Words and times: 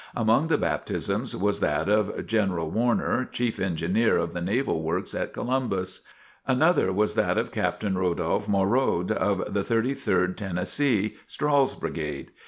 Among 0.15 0.47
the 0.47 0.57
baptisms, 0.57 1.35
was 1.35 1.59
that 1.59 1.87
of 1.87 2.25
General 2.25 2.71
Warner, 2.71 3.23
chief 3.31 3.59
engineer 3.59 4.17
of 4.17 4.33
the 4.33 4.41
Naval 4.41 4.81
Works 4.81 5.13
at 5.13 5.31
Columbus. 5.31 6.01
Another 6.47 6.91
was 6.91 7.13
that 7.13 7.37
of 7.37 7.51
Captain 7.51 7.95
Rodolph 7.95 8.47
Morerod, 8.47 9.11
of 9.11 9.53
the 9.53 9.63
Thirty 9.63 9.93
third 9.93 10.39
Tennessee, 10.39 11.17
Strahl's 11.27 11.75
brigade. 11.75 12.31